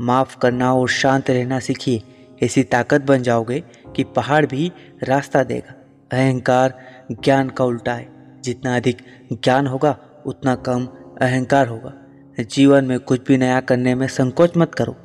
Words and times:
माफ़ 0.00 0.38
करना 0.38 0.74
और 0.74 0.88
शांत 0.88 1.30
रहना 1.30 1.58
सीखिए। 1.58 2.02
ऐसी 2.42 2.62
ताकत 2.62 3.00
बन 3.00 3.22
जाओगे 3.22 3.62
कि 3.96 4.04
पहाड़ 4.04 4.46
भी 4.46 4.72
रास्ता 5.02 5.42
देगा। 5.42 5.74
अहंकार 6.12 6.78
ज्ञान 7.12 7.48
का 7.48 7.64
उल्टा 7.64 7.94
है। 7.94 8.08
जितना 8.42 8.76
अधिक 8.76 8.96
ज्ञान 9.32 9.66
होगा, 9.66 9.98
उतना 10.26 10.54
कम 10.54 10.88
अहंकार 11.20 11.66
होगा। 11.66 11.94
जीवन 12.40 12.84
में 12.84 13.00
कुछ 13.00 13.26
भी 13.26 13.36
नया 13.36 13.60
करने 13.60 13.94
में 13.94 14.08
संकोच 14.08 14.56
मत 14.56 14.74
करो। 14.74 14.96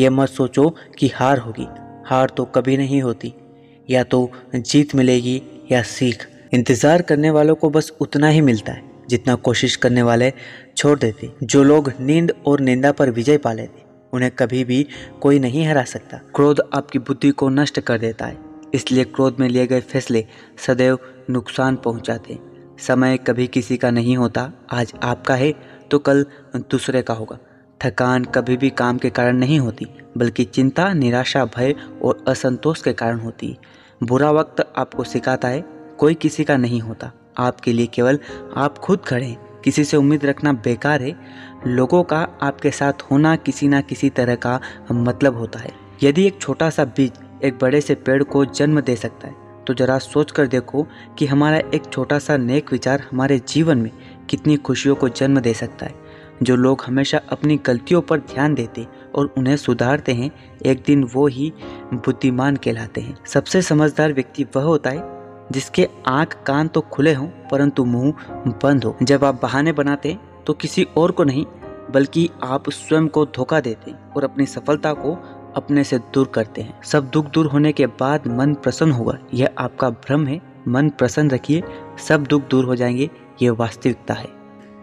यह 0.00 0.10
मत 0.10 0.28
सोचो 0.28 0.76
कि 0.98 1.08
हार 1.08 1.38
होगी। 1.38 1.66
हार 2.06 2.30
तो 2.36 2.44
कभी 2.44 2.76
नहीं 2.76 3.02
होती। 3.02 3.34
या 3.90 4.04
तो 4.04 4.30
जीत 4.54 4.94
मिलेगी 4.94 5.42
या 5.72 5.82
सीख। 5.82 6.28
इंतज़ार 6.54 7.02
करने 7.02 7.30
वालों 7.30 7.54
को 7.54 7.70
बस 7.70 7.92
उतना 8.00 8.28
ही 8.28 8.40
मिलता 8.40 8.72
है। 8.72 8.82
जितना 9.08 9.34
कोशिश 9.34 9.76
करने 9.76 10.02
वाले 10.02 10.32
छोड़ 10.76 10.98
देते। 10.98 11.30
जो 11.42 11.62
लोग 11.62 11.92
नींद 12.00 12.32
और 12.46 12.60
निंदा 12.60 12.92
पर 12.92 13.10
विजय 13.10 13.36
पा 13.36 13.52
लेते। 13.52 13.79
उन्हें 14.12 14.30
कभी 14.30 14.62
भी 14.64 14.86
कोई 15.20 15.38
नहीं 15.38 15.66
हरा 15.66 15.84
सकता। 15.84 16.20
क्रोध 16.34 16.60
आपकी 16.74 16.98
बुद्धि 17.00 17.30
को 17.30 17.48
नष्ट 17.48 17.80
कर 17.80 17.98
देता 17.98 18.26
है, 18.26 18.38
इसलिए 18.74 19.04
क्रोध 19.06 19.40
में 19.40 19.48
लिए 19.48 19.66
गए 19.66 19.80
फैसले 19.82 20.24
सदैव 20.66 20.98
नुकसान 21.30 21.76
पहुंचाते 21.76 22.38
समय 22.80 23.16
कभी 23.18 23.46
किसी 23.46 23.76
का 23.76 23.90
नहीं 23.90 24.16
होता, 24.16 24.50
आज 24.72 24.92
आपका 25.02 25.34
है 25.34 25.52
तो 25.90 25.98
कल 25.98 26.24
दूसरे 26.56 27.02
का 27.02 27.14
होगा। 27.14 27.38
थकान 27.80 28.24
कभी 28.26 28.56
भी 28.56 28.70
काम 28.70 28.98
के 28.98 29.10
कारण 29.10 29.36
नहीं 29.36 29.58
होती, 29.58 29.86
बल्कि 30.16 30.44
चिंता, 30.44 30.92
निराशा, 30.92 31.44
भय 31.46 31.74
और 32.02 32.24
असंतोष 32.28 32.82
के 32.82 32.92
कारण 32.92 33.20
होती 33.20 33.48
है। 33.48 33.56
बुरा 34.02 34.30
वक्त 34.30 34.60
आपको 34.76 35.04
सिखाता 35.04 35.48
है, 35.48 35.64
कोई 35.98 36.14
किसी 36.14 36.44
का 36.44 36.56
नहीं 36.56 36.80
होता। 36.80 37.12
आपके 37.38 37.72
लिए 37.72 37.86
केवल 37.86 38.18
आप 38.56 38.78
खुद 38.78 39.00
खड़े 39.00 39.26
हैं। 39.26 39.49
किसी 39.64 39.84
से 39.84 39.96
उम्मीद 39.96 40.24
रखना 40.24 40.52
बेकार 40.52 41.02
है। 41.02 41.14
लोगों 41.66 42.02
का 42.02 42.18
आपके 42.42 42.70
साथ 42.70 43.02
होना 43.10 43.34
किसी 43.36 43.68
ना 43.68 43.80
किसी 43.80 44.10
तरह 44.10 44.34
का 44.36 44.60
मतलब 44.92 45.36
होता 45.36 45.58
है। 45.58 45.72
यदि 46.02 46.26
एक 46.26 46.40
छोटा 46.40 46.70
सा 46.70 46.84
बीज 46.86 47.12
एक 47.44 47.58
बड़े 47.58 47.80
से 47.80 47.94
पेड़ 47.96 48.22
को 48.22 48.44
जन्म 48.44 48.80
दे 48.80 48.96
सकता 48.96 49.28
है 49.28 49.64
तो 49.66 49.74
जरा 49.74 49.98
सोच 49.98 50.30
कर 50.30 50.46
देखो 50.46 50.86
कि 51.18 51.26
हमारा 51.26 51.58
एक 51.74 51.82
छोटा 51.92 52.18
सा 52.18 52.36
नेक 52.36 52.72
विचार 52.72 53.06
हमारे 53.10 53.38
जीवन 53.48 53.78
में 53.78 53.90
कितनी 54.30 54.56
खुशियों 54.56 54.94
को 54.94 55.08
जन्म 55.08 55.40
दे 55.40 55.52
सकता 55.54 55.86
है। 55.86 55.94
जो 56.42 56.56
लोग 56.56 56.82
हमेशा 56.86 57.20
अपनी 57.28 57.56
गलतियों 57.56 58.00
पर 58.00 58.18
ध्यान 58.20 58.54
देते 58.54 58.86
और 59.14 59.34
उन्हें 59.38 59.56
सुधारते 59.56 60.12
हैं, 60.12 60.30
एक 60.66 60.82
दिन 60.86 61.04
वो 61.04 61.26
ही 61.26 61.52
बुद्धिमान 61.94 62.56
कहलाते 62.56 63.00
हैं। 63.00 63.16
सबसे 63.26 63.62
समझदार 63.62 64.12
व्यक्ति 64.12 64.46
वह 64.56 64.62
होता 64.62 64.90
है 64.90 65.19
जिसके 65.52 65.88
आँख 66.06 66.36
कान 66.46 66.68
तो 66.68 66.80
खुले 66.80 67.14
हों, 67.14 67.26
परंतु 67.26 67.84
मुँह 67.84 68.12
बंद 68.62 68.84
हो। 68.84 68.96
जब 69.02 69.24
आप 69.24 69.42
बहाने 69.42 69.72
बनाते 69.72 70.16
तो 70.46 70.52
किसी 70.52 70.86
और 70.96 71.10
को 71.10 71.24
नहीं, 71.24 71.44
बल्कि 71.90 72.30
आप 72.44 72.70
स्वयं 72.70 73.08
को 73.08 73.24
धोखा 73.26 73.60
देते 73.60 73.94
और 74.16 74.24
अपनी 74.24 74.46
सफलता 74.46 74.92
को 74.92 75.14
अपने 75.56 75.84
से 75.84 75.98
दूर 75.98 76.26
करते 76.26 76.62
हैं। 76.62 76.82
सब 76.82 77.10
दुख 77.10 77.26
दूर 77.26 77.46
होने 77.46 77.72
के 77.72 77.86
बाद 77.86 78.26
मन 78.26 78.54
प्रसन्न 78.54 78.92
होगा। 78.92 79.18
यह 79.34 79.48
आपका 79.58 79.90
भ्रम 79.90 80.26
है। 80.26 80.40
मन 80.68 80.88
प्रसन्न 80.88 81.30
रखिए। 81.30 81.62
सब 82.08 82.24
दुख 82.24 82.48
दूर 82.48 82.64
हो 82.64 82.76
जाएँगे। 82.76 83.10
ये 83.42 83.50
वास्तविकता 83.50 84.14
है। 84.14 84.28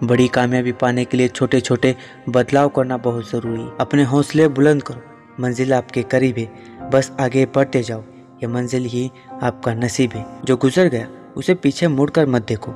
बड़ी 0.03 0.27
कामयाबी 0.27 0.71
पाने 0.71 1.05
के 1.05 1.17
लिए 1.17 1.27
छोटे 1.27 1.61
छोटे 1.61 1.95
बदलाव 2.29 2.69
करना 2.69 2.97
बहुत 2.97 3.31
ज़रूरी 3.31 3.61
है। 3.61 3.71
अपने 3.79 4.03
हौसले 4.03 4.47
बुलंद 4.47 4.83
करो। 4.83 5.01
मंजिल 5.39 5.73
आपके 5.73 6.03
करीब 6.03 6.37
है। 6.37 6.51
बस 6.89 7.11
आगे 7.19 7.45
बढ़ते 7.45 7.83
जाओ। 7.83 8.03
ये 8.43 8.47
मंजिल 8.47 8.85
ही 8.85 9.11
आपका 9.41 9.73
नसीब 9.73 10.11
है। 10.11 10.25
जो 10.45 10.57
गुजर 10.57 10.87
गया, 10.87 11.07
उसे 11.37 11.55
पीछे 11.55 11.87
मुड़कर 11.87 12.25
मत 12.25 12.47
देखो, 12.47 12.71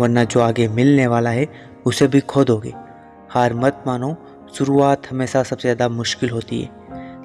वरना 0.00 0.24
जो 0.24 0.40
आगे 0.40 0.68
मिलने 0.68 1.06
वाला 1.06 1.30
है, 1.30 1.48
उसे 1.86 2.06
भी 2.06 2.20
खो 2.20 2.44
दोगे। 2.44 2.72
हार 3.30 3.54
मत 3.54 3.84
मानो, 3.86 4.16
शुरुआत 4.54 5.10
हमेशा 5.10 5.42
सबसे 5.42 5.62
ज़्यादा 5.62 5.88
मुश्किल 5.88 6.30
होती 6.30 6.62
है। 6.62 6.70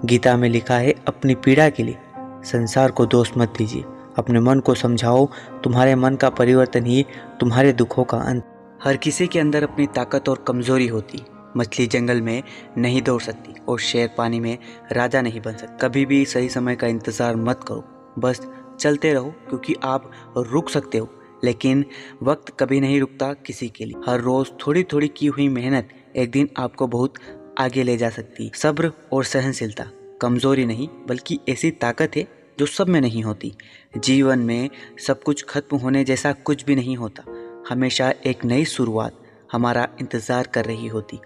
गीता 0.06 0.38
में 0.38 0.50
लिखा 0.50 0.76
है, 0.76 0.94
अपनी 1.08 1.36
पीड़ा 1.36 1.70
के 1.70 1.84
लिए। 1.84 1.98
संसार 2.44 2.92
को 2.92 3.06
दोष 3.06 3.32
मत 3.38 3.54
दीजिए। 3.58 3.84
अपने 4.18 4.40
मन 4.40 4.60
को 4.60 4.76
समझाओ, 4.76 5.30
तुम्हारे 5.64 5.96
मन 5.96 6.16
का 6.16 6.30
परिवर्तन 6.30 6.86
ही 6.86 7.06
तुम्हारे 7.40 7.74
दुखों 7.74 8.04
का 8.04 8.18
अंत। 8.18 8.44
हर 8.84 8.98
किसी 8.98 9.28
के 9.28 9.40
अंदर 9.40 9.64
अपनी 9.64 9.88
ताकत 9.88 10.30
और 10.30 10.44
कमज़ोरी 10.48 10.88
होती। 10.88 11.22
मछली 11.58 11.86
जंगल 11.88 12.22
में 12.22 12.42
नहीं 12.78 13.02
दौड़ 13.02 13.22
सकती 13.22 13.54
और 13.68 13.80
शेर 13.80 14.10
पानी 14.18 14.40
में 14.40 14.58
राजा 14.92 15.22
नहीं 15.22 15.42
बन 15.42 15.56
सकता। 15.56 15.78
कभी 15.78 16.06
भी 16.06 16.24
सही 16.26 16.50
समय 16.50 16.76
का 16.76 16.88
इंतज़ार 16.88 17.36
मत 17.36 17.64
करो। 17.68 17.84
बस 18.20 18.42
चलते 18.80 19.14
रहो, 19.14 19.30
क्योंकि 19.50 19.76
आप 19.84 20.12
रुक 20.38 20.70
सकते 20.70 20.98
हो, 20.98 21.10
लेकिन 21.44 21.86
वक्त 22.24 22.54
कभी 22.60 22.80
नहीं 22.80 23.00
रुकता 23.00 23.32
किसी 23.46 23.70
के 23.70 23.86
लिए। 23.86 24.02
हर 24.08 24.22
रोज़ 24.22 24.50
थोड़ी 24.68 24.84
थोड़ी 24.84 25.08
की 25.08 25.28
हुई 25.28 25.48
मेहनत 25.50 25.90
एक 26.16 26.32
दिन 26.32 26.50
आपको 26.58 26.88
बहुत 26.88 27.14
आगे 27.60 27.84
ले 27.84 27.98
जा 27.98 28.10
सकती। 28.10 28.52
सब्र 28.56 28.92
और 29.14 29.24
सहनशीलता 29.24 29.86
कमज़ोरी 30.22 30.66
नहीं, 30.66 30.88
बल्कि 31.08 31.40
ऐसी 31.50 31.72
ताकत 31.72 32.16
है 32.16 32.28
जो 32.60 32.66
सब 32.66 32.88
में 32.88 33.00
नहीं 33.02 33.24
होती। 33.24 33.52
जीवन 33.98 34.40
में 34.40 34.70
सब 35.08 35.24
कुछ 35.24 35.44
खत्म 35.50 35.78
होने 35.78 36.04
जैसा 36.04 36.32
कुछ 36.32 36.64
भी 36.66 36.76
नहीं 36.76 36.96
होता। 36.98 37.24
हमेशा 37.70 38.14
एक 38.26 38.46
नई 38.46 38.66
शुरुआत 38.66 39.19
हमारा 39.52 39.88
इंतज़ार 40.02 40.48
कर 40.48 40.66
रही 40.66 40.88
होती। 40.88 41.20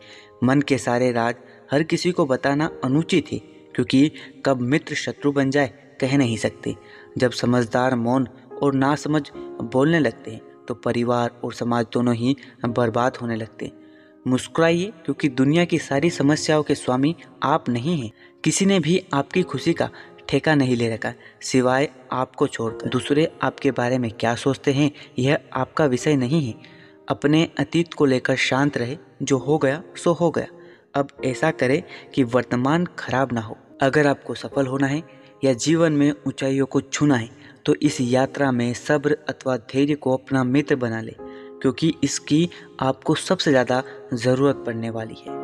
मन 0.43 0.61
के 0.61 0.77
सारे 0.77 1.11
राज 1.11 1.35
हर 1.71 1.83
किसी 1.83 2.11
को 2.11 2.25
बताना 2.25 2.69
अनुचित 2.83 3.31
है, 3.31 3.37
क्योंकि 3.75 4.11
कब 4.45 4.61
मित्र 4.63 4.95
शत्रु 4.95 5.31
बन 5.31 5.49
जाए, 5.49 5.67
कह 6.01 6.17
नहीं 6.17 6.37
सकते। 6.37 6.75
जब 7.17 7.31
समझदार 7.33 7.95
मौन 7.97 8.27
और 8.63 8.73
नासमझ 8.75 9.21
बोलने 9.63 9.99
लगते 9.99 10.31
हैं 10.31 10.41
तो 10.67 10.73
परिवार 10.75 11.31
और 11.43 11.53
समाज 11.53 11.85
दोनों 11.93 12.15
ही 12.15 12.35
बर्बाद 12.67 13.17
होने 13.17 13.35
लगते 13.35 13.65
हैं। 13.65 13.81
मुस्कुराइए, 14.25 14.91
क्योंकि 15.05 15.29
दुनिया 15.29 15.65
की 15.65 15.77
सारी 15.79 16.09
समस्याओं 16.09 16.63
के 16.63 16.75
स्वामी 16.75 17.15
आप 17.43 17.69
नहीं 17.69 17.97
हैं। 17.97 18.11
किसी 18.43 18.65
ने 18.65 18.79
भी 18.79 19.01
आपकी 19.13 19.41
खुशी 19.43 19.73
का 19.73 19.89
ठेका 20.29 20.53
नहीं 20.55 20.75
ले 20.75 20.89
रखा, 20.89 21.13
सिवाय 21.41 21.89
आपको 22.11 22.47
छोड़कर। 22.47 22.89
दूसरे 22.89 23.27
आपके 23.43 23.71
बारे 23.71 23.97
में 23.97 24.09
क्या 24.11 24.33
सोचते 24.35 24.71
हैं, 24.73 24.91
यह 25.19 25.39
आपका 25.53 25.85
विषय 25.85 26.15
नहीं 26.15 26.41
है। 26.43 26.53
अपने 27.07 27.43
अतीत 27.59 27.93
को 27.93 28.05
लेकर 28.05 28.35
शांत 28.37 28.77
रहे, 28.77 28.97
जो 29.21 29.37
हो 29.37 29.57
गया, 29.57 29.81
सो 29.97 30.13
हो 30.13 30.31
गया। 30.31 30.47
अब 30.95 31.07
ऐसा 31.25 31.51
करें 31.51 31.81
कि 32.13 32.23
वर्तमान 32.25 32.85
खराब 32.99 33.33
ना 33.33 33.41
हो। 33.41 33.57
अगर 33.81 34.07
आपको 34.07 34.33
सफल 34.35 34.67
होना 34.67 34.87
है, 34.87 35.03
या 35.43 35.53
जीवन 35.55 35.93
में 35.93 36.11
ऊंचाइयों 36.27 36.65
को 36.65 36.81
छूना 36.81 37.15
है 37.15 37.29
तो 37.65 37.73
इस 37.81 37.99
यात्रा 38.01 38.51
में 38.51 38.73
सब्र 38.73 39.17
अथवा 39.29 39.55
धैर्य 39.57 39.95
को 39.95 40.13
अपना 40.13 40.43
मित्र 40.43 40.75
बना 40.75 41.01
ले, 41.01 41.15
क्योंकि 41.61 41.93
इसकी 42.03 42.49
आपको 42.81 43.15
सबसे 43.17 43.51
ज़्यादा 43.51 43.83
ज़रूरत 44.13 44.63
पड़ने 44.65 44.89
वाली 44.89 45.15
है। 45.19 45.42